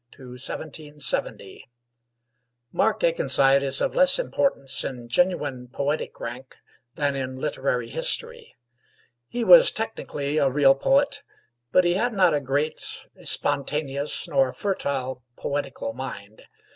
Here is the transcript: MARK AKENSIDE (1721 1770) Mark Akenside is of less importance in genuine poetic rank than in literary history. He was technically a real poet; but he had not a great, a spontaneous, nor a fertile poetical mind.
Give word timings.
MARK 0.17 0.33
AKENSIDE 0.33 0.89
(1721 0.93 0.93
1770) 0.97 1.71
Mark 2.71 2.99
Akenside 3.03 3.61
is 3.61 3.81
of 3.81 3.93
less 3.93 4.17
importance 4.17 4.83
in 4.83 5.07
genuine 5.07 5.67
poetic 5.67 6.19
rank 6.19 6.55
than 6.95 7.15
in 7.15 7.35
literary 7.35 7.87
history. 7.87 8.55
He 9.27 9.43
was 9.43 9.69
technically 9.69 10.39
a 10.39 10.49
real 10.49 10.73
poet; 10.73 11.21
but 11.71 11.83
he 11.85 11.93
had 11.93 12.13
not 12.13 12.33
a 12.33 12.39
great, 12.39 12.83
a 13.15 13.27
spontaneous, 13.27 14.27
nor 14.27 14.49
a 14.49 14.55
fertile 14.55 15.21
poetical 15.35 15.93
mind. 15.93 16.45